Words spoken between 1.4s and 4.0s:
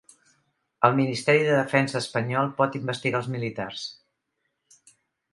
de Defensa espanyol pot investigar els militars